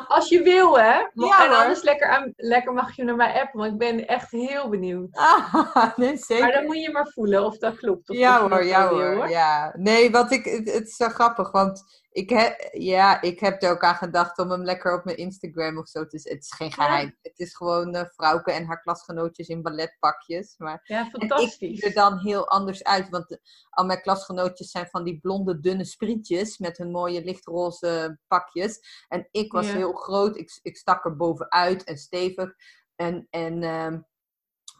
[0.08, 0.92] Als je wil, hè?
[0.92, 1.56] Ja, en hoor.
[1.56, 5.16] anders lekker, aan, lekker mag je naar mij appen, want ik ben echt heel benieuwd.
[5.16, 5.54] Ah,
[5.96, 6.44] nee, zeker.
[6.44, 8.10] Maar dan moet je maar voelen of dat klopt.
[8.10, 9.72] Of Ja hoor, ja wel wil, hoor, ja.
[9.76, 13.70] Nee, wat ik, het, het is zo grappig, want ik, he, ja, ik heb er
[13.70, 16.52] ook aan gedacht om hem lekker op mijn Instagram of zo te z- Het is
[16.52, 17.18] geen geheim.
[17.22, 20.54] Het is gewoon eh Vrouwke en haar klasgenootjes in balletpakjes.
[20.58, 21.82] Maar Ja, en ik zie fantastisch.
[21.82, 25.84] er dan heel anders uit, want de- al mijn klasgenootjes zijn van die blonde, dunne
[25.84, 29.04] sprietjes met hun mooie lichtroze pakjes.
[29.08, 29.72] En ik was Ja.
[29.76, 32.54] heel groot, ik, ik stak er bovenuit en stevig.
[32.96, 34.00] En, en, ehm,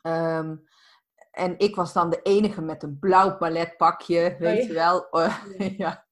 [0.03, 0.57] ehm,
[1.31, 5.09] en ik was dan de enige met een blauw balletpakje, weet je wel.
[5.11, 5.37] Eh,
[5.79, 6.11] Ja.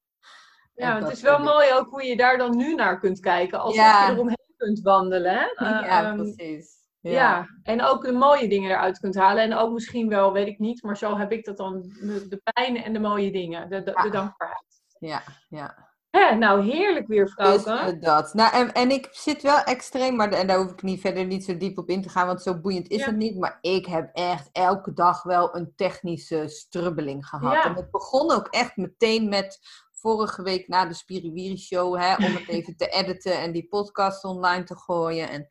[0.81, 0.97] Ja.
[0.97, 3.59] Ja, het is wel mooi ook hoe je daar dan nu naar kunt kijken.
[3.59, 4.05] Alsof Ja.
[4.07, 5.33] je eromheen kunt wandelen.
[5.33, 5.45] Hè?
[5.55, 6.69] Eh, ja, ehm, precies.
[6.99, 7.11] ja.
[7.11, 7.47] Ja.
[7.63, 9.43] en ook de mooie dingen eruit kunt halen.
[9.43, 11.81] En ook misschien wel, weet ik niet, maar zo heb ik dat dan.
[11.81, 13.69] De, de pijn en de mooie dingen.
[13.69, 14.01] De, de, Ja.
[14.03, 14.65] de dankbaarheid.
[14.99, 15.89] ja, ja.
[16.09, 18.33] Hè, nou, heerlijk weer, Dus eh, dat.
[18.33, 21.43] Nou, en, en ik zit wel extreem, maar en daar hoef ik niet verder niet
[21.45, 23.05] zo diep op in te gaan, want zo boeiend is Ja.
[23.05, 23.37] het niet.
[23.37, 27.53] Maar ik heb echt elke dag wel een technische strubbeling gehad.
[27.53, 27.63] Ja.
[27.65, 29.59] En het begon ook echt meteen met
[30.01, 34.23] vorige week na de Spiriwiri show, hè, om het even te editen en die podcast
[34.23, 35.29] online te gooien.
[35.29, 35.47] En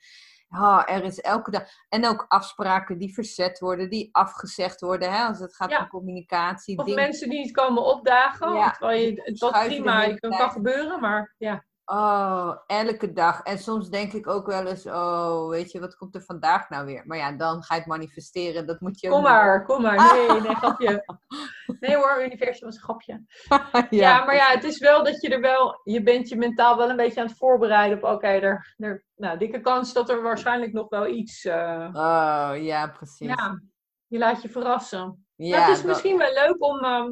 [0.87, 1.63] er is elke dag.
[1.89, 5.81] En ook afspraken die verzet worden, die afgezegd worden, hè, als het gaat Ja.
[5.81, 6.79] om communicatie.
[6.79, 8.55] Of dingen- mensen die niet komen opdagen.
[8.55, 11.65] Ja, terwijl je, de prima kan gebeuren, maar ja.
[11.85, 13.43] Oh, elke dag.
[13.43, 16.87] En soms denk ik ook wel eens, oh, weet je, wat komt er vandaag nou
[16.87, 17.03] weer?
[17.07, 18.67] Maar ja, dan ga je het manifesteren.
[18.67, 19.97] Dat moet je Kom maar, kom maar.
[20.15, 21.05] Nee, nee, grapje.
[21.81, 23.23] Nee hoor, universum was een grapje.
[24.01, 26.91] Ja, maar ja, het is wel dat je er wel, je bent je mentaal wel
[26.91, 30.73] een beetje aan het voorbereiden op, oké, er, er, nou, dikke kans dat er waarschijnlijk
[30.73, 33.29] nog wel iets, eh, Oh, ja, precies.
[33.29, 33.61] ja,
[34.07, 35.27] je laat je verrassen.
[35.37, 37.11] Ja, het is dat- misschien wel leuk om, ehm,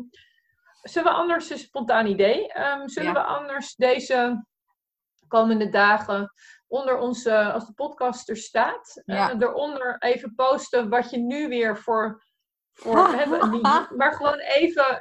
[0.83, 3.14] zullen we anders, een spontaan idee, ehm, zullen Ja.
[3.14, 4.44] we anders deze
[5.29, 6.33] komende dagen
[6.67, 9.35] onder onze, als de podcast er staat, eh, Ja.
[9.38, 12.23] eronder even posten wat je nu weer voor,
[12.73, 13.61] voor hebben,
[13.97, 15.01] maar gewoon even,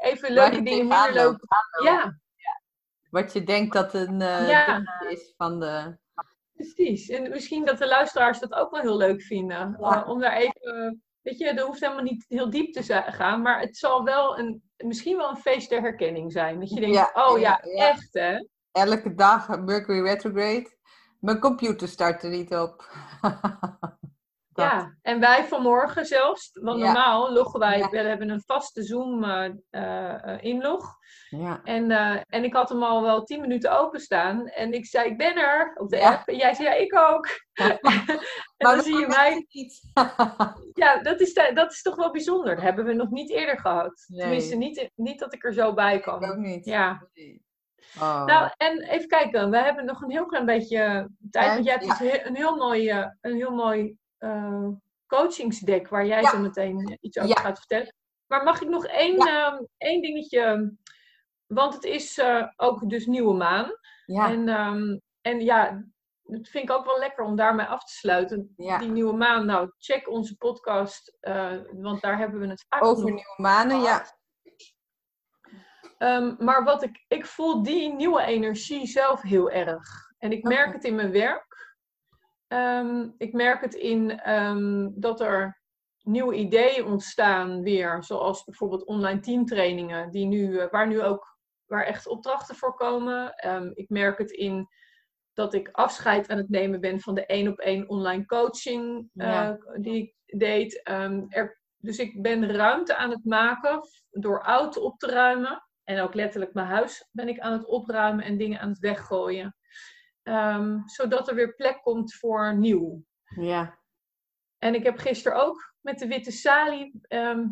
[0.00, 1.46] even leuke dingen, minder leuke,
[1.84, 2.20] ja.
[3.10, 4.82] Wat je denkt dat een eh, Ja.
[5.08, 6.00] is van de...
[6.52, 7.08] Precies.
[7.08, 9.76] En misschien dat de luisteraars dat ook wel heel leuk vinden.
[9.80, 10.02] Ja.
[10.02, 13.60] Uh, om daar even weet je, er hoeft helemaal niet heel diep te gaan, maar
[13.60, 16.60] het zal wel een, misschien wel een feest der herkenning zijn.
[16.60, 17.60] Dat je denkt, Ja, oh ja.
[17.60, 18.44] echt hè?
[18.72, 20.76] Elke dag Mercury retrograde.
[21.20, 22.84] Mijn computer start er niet op.
[24.54, 26.84] Ja, en wij vanmorgen zelfs, want Ja.
[26.84, 27.88] normaal loggen wij, Ja.
[27.88, 30.96] we hebben een vaste Zoom eh, eh, eh, inlog.
[31.28, 31.60] Ja.
[31.64, 31.90] En,
[32.26, 34.46] en ik had hem al wel tien minuten openstaan.
[34.46, 36.12] En ik zei, ik ben er op de Ja.
[36.12, 36.28] app.
[36.28, 37.26] En jij zei, ja, ik ook.
[37.62, 37.78] en
[38.56, 39.46] dan zie je kan mij.
[39.48, 39.80] niet.
[40.82, 42.54] Ja, dat is, da- dat is toch wel bijzonder.
[42.54, 44.04] Dat hebben we nog niet eerder gehad.
[44.06, 44.20] Nee.
[44.20, 46.40] Tenminste, niet, niet dat ik er zo bij Ik ook kan.
[46.40, 46.64] niet.
[46.64, 47.08] Ja.
[47.12, 47.42] Nee.
[48.00, 48.24] Oh.
[48.24, 49.50] Nou, en even kijken.
[49.50, 51.52] We hebben nog een heel klein beetje tijd.
[51.52, 51.98] Want jij hebt Ja.
[51.98, 54.68] dus een heel mooi, eh, een heel mooi eh,
[55.06, 56.30] coachingsdeck waar jij Ja.
[56.30, 57.40] zo meteen iets over Ja.
[57.40, 57.94] gaat vertellen.
[58.26, 60.74] Maar mag ik nog één, ehm, één dingetje...
[61.46, 63.70] Want het is eh, ook dus nieuwe maan.
[64.06, 64.30] ja.
[64.30, 65.84] En, ehm, en ja,
[66.22, 68.52] dat vind ik ook wel lekker om daarmee af te sluiten.
[68.56, 68.78] Ja.
[68.78, 73.04] Die nieuwe maan, nou, check onze podcast, eh, want daar hebben we het vaak Over
[73.04, 74.04] nieuwe manen, ja.
[76.02, 80.10] Ehm, maar wat ik, ik voel die nieuwe energie zelf heel erg.
[80.18, 81.76] En ik merk het in mijn werk.
[82.48, 85.60] Ehm, ik merk het in ehm, dat er
[86.02, 88.04] nieuwe ideeën ontstaan weer.
[88.04, 90.10] Zoals bijvoorbeeld online teamtrainingen.
[90.10, 91.36] Die nu, eh, waar nu ook
[91.66, 93.34] waar echt opdrachten voor komen.
[93.74, 94.68] Ik merk het in
[95.32, 99.26] dat ik afscheid aan het nemen ben van de één op één online coaching eh,
[99.26, 99.58] Ja.
[99.76, 100.80] die ik deed.
[101.28, 105.62] Er, dus ik ben ruimte aan het maken door oud op te ruimen.
[105.84, 109.56] En ook letterlijk mijn huis ben ik aan het opruimen en dingen aan het weggooien.
[110.22, 113.04] Ehm, zodat er weer plek komt voor nieuw.
[113.24, 113.78] Ja.
[114.58, 117.00] En ik heb gisteren ook met de witte salie.
[117.02, 117.46] ehm,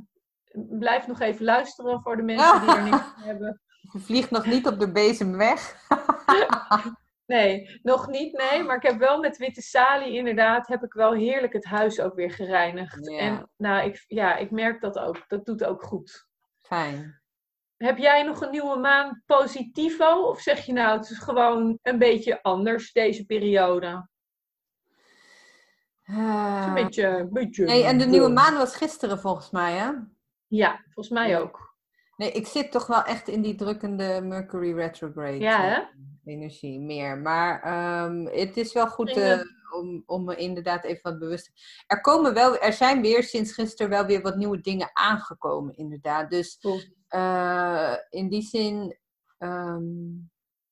[0.79, 3.61] blijf nog even luisteren voor de mensen die er niks aan hebben.
[3.93, 5.75] Je vliegt nog niet op de bezem weg.
[7.27, 8.63] Nee, nog niet, nee.
[8.63, 12.15] Maar ik heb wel met witte salie inderdaad, heb ik wel heerlijk het huis ook
[12.15, 13.11] weer gereinigd.
[13.11, 13.19] Ja.
[13.19, 15.25] En nou, ik, ja, ik merk dat ook.
[15.29, 16.27] Dat doet ook goed.
[16.61, 17.20] Fijn.
[17.83, 20.05] Heb jij nog een nieuwe maan positivo?
[20.29, 24.09] Of zeg je nou, het is gewoon een beetje anders deze periode?
[26.03, 26.65] Is Ah.
[26.67, 27.65] een beetje, een beetje...
[27.65, 29.91] Nee, en de nieuwe maan was gisteren volgens mij, hè?
[30.47, 31.75] Ja, volgens mij ook.
[32.17, 35.83] Nee, ik zit toch wel echt in die drukkende Mercury retrograde Ja, eh, hè?
[36.25, 37.19] energie meer.
[37.19, 39.41] Maar ehm, het is wel goed eh,
[39.79, 41.53] om, om me inderdaad even wat bewust te
[41.87, 46.31] Er komen wel, er zijn weer sinds gisteren wel weer wat nieuwe dingen aangekomen, inderdaad.
[46.31, 46.81] Dus Cool.
[47.11, 48.99] Eh, in die zin,
[49.39, 49.83] ehm,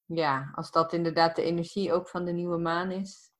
[0.04, 3.30] ja, als dat inderdaad de energie ook van de nieuwe maan is,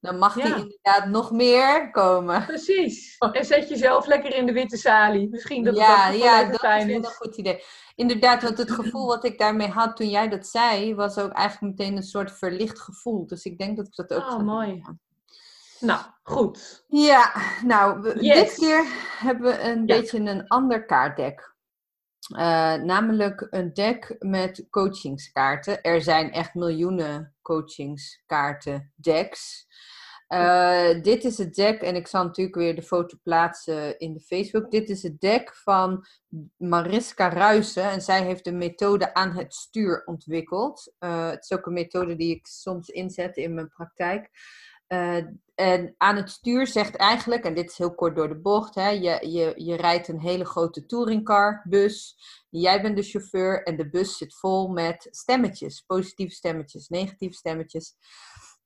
[0.00, 0.56] dan mag die Ja.
[0.56, 2.44] inderdaad nog meer komen.
[2.46, 3.16] Precies.
[3.32, 5.28] En zet jezelf lekker in de witte salie.
[5.28, 7.06] Misschien dat ja, wel ja, dat fijn is wel is.
[7.08, 7.62] een goed idee.
[7.94, 11.76] Inderdaad, want het gevoel wat ik daarmee had toen jij dat zei, was ook eigenlijk
[11.78, 13.26] meteen een soort verlicht gevoel.
[13.26, 14.74] Dus ik denk dat ik dat ook Oh, doen, mooi.
[14.74, 14.96] ja.
[15.80, 16.84] Nou, goed.
[16.88, 17.32] Ja,
[17.64, 18.34] nou, Yes.
[18.34, 18.84] dit keer
[19.18, 19.96] hebben we een Ja.
[19.96, 21.51] beetje een ander kaartdek.
[22.34, 25.82] Eh, namelijk een deck met coachingskaarten.
[25.82, 29.66] Er zijn echt miljoenen coachingskaarten decks.
[30.32, 34.20] Eh, dit is het deck, en ik zal natuurlijk weer de foto plaatsen in de
[34.20, 34.70] Facebook.
[34.70, 36.06] Dit is het deck van
[36.56, 37.90] Mariska Ruijsen.
[37.90, 40.94] En zij heeft de methode aan het stuur ontwikkeld.
[40.98, 44.30] Eh, het is ook een methode die ik soms inzet in mijn praktijk.
[44.92, 45.24] Eh,
[45.54, 48.88] en aan het stuur zegt eigenlijk, en dit is heel kort door de bocht, hè,
[48.88, 52.16] je, je, je rijdt een hele grote touringcar, bus.
[52.50, 57.94] Jij bent de chauffeur en de bus zit vol met stemmetjes, positieve stemmetjes, negatieve stemmetjes.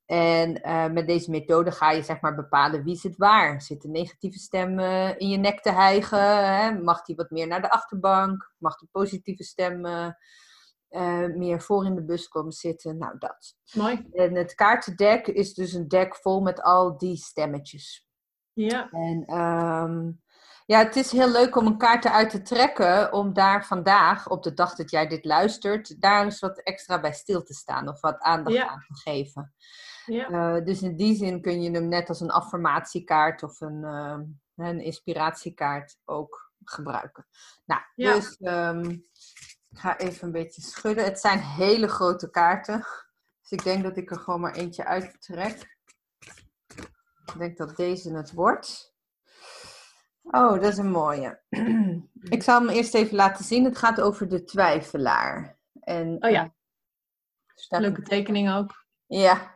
[0.05, 3.61] En eh, met deze methode ga je zeg maar bepalen wie zit waar.
[3.61, 4.79] Zit de negatieve stem
[5.17, 6.55] in je nek te hijgen?
[6.55, 6.71] Hè?
[6.71, 8.53] Mag die wat meer naar de achterbank?
[8.57, 9.85] Mag de positieve stem
[10.89, 12.97] eh, meer voor in de bus komen zitten?
[12.97, 13.55] Nou, dat.
[13.73, 14.07] Mooi.
[14.13, 18.07] En het kaartendek is dus een deck vol met al die stemmetjes.
[18.53, 18.89] Ja.
[18.89, 20.11] En ehm,
[20.65, 24.43] ja, het is heel leuk om een kaart eruit te trekken, om daar vandaag, op
[24.43, 28.01] de dag dat jij dit luistert, daar eens wat extra bij stil te staan of
[28.01, 28.67] wat aandacht Ja.
[28.67, 29.53] aan te geven.
[30.05, 30.29] Ja.
[30.57, 34.23] Eh, dus in die zin kun je hem net als een affirmatiekaart of een, ehm,
[34.55, 37.27] een inspiratiekaart ook gebruiken.
[37.65, 38.13] Nou, Ja.
[38.13, 38.97] dus ehm,
[39.77, 41.03] ik ga even een beetje schudden.
[41.03, 42.77] Het zijn hele grote kaarten.
[43.41, 45.77] Dus ik denk dat ik er gewoon maar eentje uittrek.
[47.25, 48.95] Ik denk dat deze het wordt.
[50.21, 51.41] Oh, dat is een mooie.
[52.35, 53.63] ik zal hem eerst even laten zien.
[53.63, 55.57] Het gaat over de twijfelaar.
[55.79, 56.43] En, Oh ja.
[56.43, 56.49] eh,
[57.55, 58.85] staat Leuke tekening ook.
[59.05, 59.55] Ja.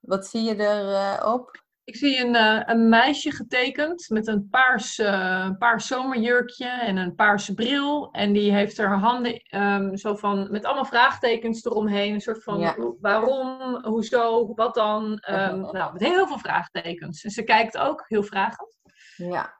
[0.00, 1.63] Wat zie je erop?
[1.84, 7.14] Ik zie een, eh, een meisje getekend met een paars, eh, paars zomerjurkje en een
[7.14, 8.10] paarse bril.
[8.12, 12.14] En die heeft haar handen ehm, zo van, met allemaal vraagtekens eromheen.
[12.14, 12.76] Een soort van Ja.
[13.00, 15.18] waarom, hoezo, wat dan.
[15.18, 17.24] Ehm, nou, met heel veel vraagtekens.
[17.24, 18.76] En ze kijkt ook heel vragend.
[19.16, 19.54] Ja.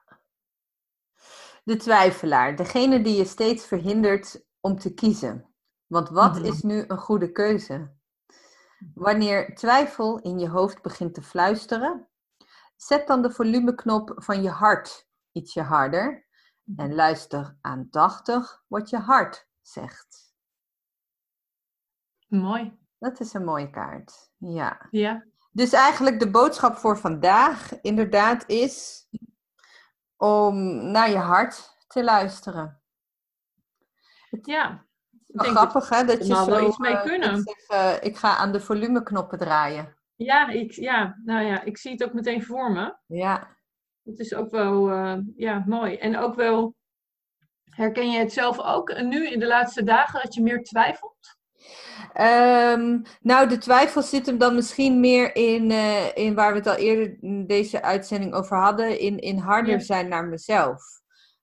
[1.63, 5.53] De twijfelaar, degene die je steeds verhindert om te kiezen.
[5.87, 6.45] Want wat Mhm.
[6.45, 7.93] is nu een goede keuze?
[8.93, 12.07] Wanneer twijfel in je hoofd begint te fluisteren,
[12.75, 16.25] zet dan de volumeknop van je hart ietsje harder
[16.75, 20.33] en luister aandachtig wat je hart zegt.
[22.27, 22.77] Mooi.
[22.97, 24.31] Dat is een mooie kaart.
[24.37, 24.87] Ja.
[24.89, 25.25] Ja.
[25.51, 29.07] Dus eigenlijk de boodschap voor vandaag inderdaad is
[30.17, 32.81] om naar je hart te luisteren.
[34.41, 34.85] Ja.
[35.27, 37.43] Wel grappig hè, dat je er zo wel iets mee eh, kunnen.
[37.43, 39.95] zeggen, ik ga aan de volumeknoppen draaien.
[40.15, 42.95] Ja, ik, ja, nou ja, ik zie het ook meteen voor me.
[43.05, 43.57] Ja,
[44.03, 45.95] Het is ook wel eh, ja, mooi.
[45.95, 46.75] En ook wel,
[47.69, 51.37] herken je het zelf ook nu in de laatste dagen dat je meer twijfelt?
[52.13, 56.67] Ehm, nou, de twijfel zit hem dan misschien meer in, eh, in waar we het
[56.67, 59.79] al eerder in deze uitzending over hadden, in, in harder Ja.
[59.79, 60.81] zijn naar mezelf.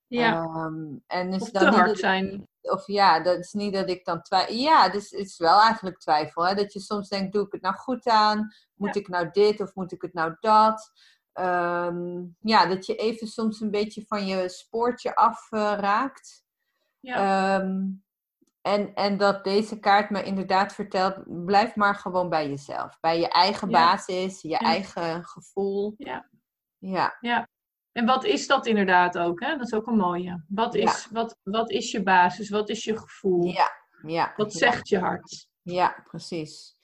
[0.06, 2.48] Ja, Ehm, en is of dan te hard zijn.
[2.62, 4.54] Of ja, dat is niet dat ik dan twijfel.
[4.54, 6.46] Ja, dus het is wel eigenlijk twijfel.
[6.46, 6.54] Hè?
[6.54, 8.52] Dat je soms denkt, doe ik het nou goed aan?
[8.74, 9.00] Moet Ja.
[9.00, 10.92] ik nou dit of moet ik het nou dat?
[11.32, 15.80] Ehm, ja, dat je even soms een beetje van je spoortje afraakt.
[15.80, 16.44] raakt.
[17.00, 17.16] Ja,
[17.60, 17.84] Ehm,
[18.62, 23.00] en, en dat deze kaart me inderdaad vertelt, blijf maar gewoon bij jezelf.
[23.00, 23.84] Bij je eigen Ja.
[23.90, 24.58] basis, je Ja.
[24.58, 25.94] eigen gevoel.
[25.96, 26.28] Ja.
[26.78, 27.16] Ja,
[27.92, 29.40] en wat is dat inderdaad ook?
[29.40, 29.56] Hè?
[29.56, 30.44] Dat is ook een mooie.
[30.48, 30.82] Wat Ja.
[30.82, 32.50] is, wat, wat is je basis?
[32.50, 33.44] Wat is je gevoel?
[33.44, 33.70] ja,
[34.06, 34.32] ja.
[34.36, 35.46] Wat zegt je hart?
[35.62, 36.76] Ja, precies.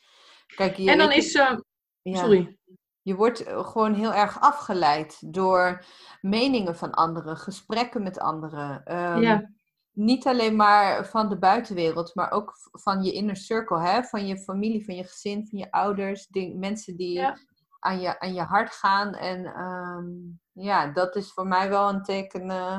[0.57, 1.59] Kijk, je En dan is, ja.
[2.03, 2.59] sorry,
[3.03, 5.85] Je wordt eh, gewoon heel erg afgeleid door
[6.21, 8.85] meningen van anderen, gesprekken met anderen.
[8.85, 9.51] Ehm, ja,
[9.93, 14.03] Niet alleen maar van de buitenwereld, maar ook van je inner circle, hè?
[14.03, 17.37] van je familie, van je gezin, van je ouders, mensen die Ja.
[17.79, 19.15] Aan, je, aan je hart gaan.
[19.15, 20.07] En ehm,
[20.53, 22.79] ja, dat is voor mij wel een teken eh,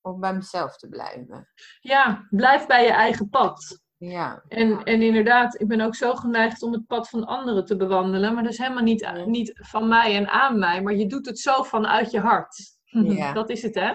[0.00, 1.48] om bij mezelf te blijven.
[1.80, 3.86] ja, blijf bij je eigen pad.
[3.96, 7.76] Ja, En, en inderdaad, ik ben ook zo geneigd om het pad van anderen te
[7.76, 8.34] bewandelen.
[8.34, 10.82] Maar dat is helemaal niet, niet van mij en aan mij.
[10.82, 12.56] Maar je doet het zo vanuit je hart.
[12.90, 13.32] Ja.
[13.32, 13.94] Dat is het, hè?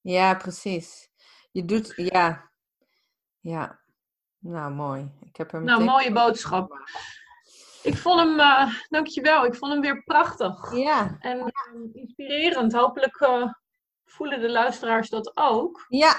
[0.00, 1.08] ja precies.
[1.50, 2.50] Je doet, ja,
[3.40, 3.80] ja.
[4.38, 5.12] Nou, mooi.
[5.20, 6.78] Ik heb er Nou, mooie boodschap.
[7.82, 10.76] Ik vond hem, eh, dankjewel, ik vond hem weer prachtig.
[10.76, 11.50] Ja, En eh,
[11.92, 12.72] inspirerend.
[12.72, 13.52] Hopelijk eh,
[14.04, 15.84] voelen de luisteraars dat ook.
[15.88, 16.14] Ja,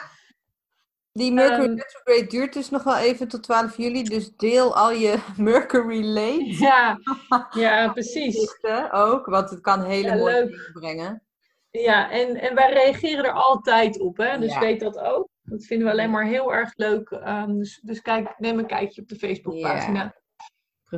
[1.12, 4.92] die Mercury Ehm, retrograde duurt dus nog wel even tot 12 juli, dus deel al
[4.92, 6.98] je Mercury late Ja,
[7.52, 8.58] ja precies.
[8.92, 10.48] ook, want het kan hele Ja, mooie leuk.
[10.50, 11.24] dingen brengen.
[11.70, 14.40] Ja, en, en wij reageren er altijd op, hè?
[14.40, 14.60] dus Ja.
[14.60, 15.28] weet dat ook.
[15.44, 17.10] Dat vinden we alleen maar heel erg leuk.
[17.10, 20.00] Ehm, dus, dus kijk, neem een kijkje op de Facebookpagina.
[20.02, 20.22] Precies.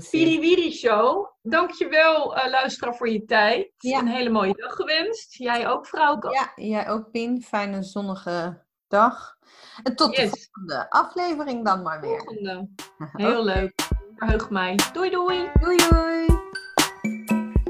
[0.10, 1.27] Piriwiri Show.
[1.41, 3.71] Dankjewel, eh luisteraar, voor je tijd.
[3.77, 3.99] Ja.
[3.99, 5.36] Een hele mooie dag gewenst.
[5.36, 6.29] Jij ook, vrouwke?
[6.31, 7.41] Ja, jij ook Pien.
[7.41, 9.38] Fijne zonnige dag.
[9.84, 12.17] En tot de volgende aflevering dan maar weer.
[12.17, 12.69] Volgende.
[13.23, 13.73] Heel leuk.
[14.15, 14.79] Verheug mij.
[14.93, 15.49] Doei, doei.
[15.60, 16.25] Doei doei.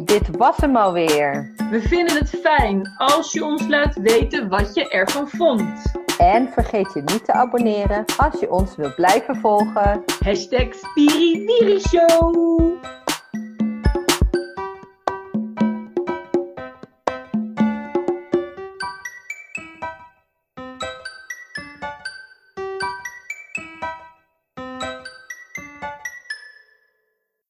[0.04, 1.54] Dit was hem alweer.
[1.70, 6.04] We vinden het fijn als je ons laat weten wat je ervan vond.
[6.18, 10.04] En vergeet je niet te abonneren als je ons wilt blijven volgen.
[10.24, 10.68] Hashtag
[11.80, 13.05] Show.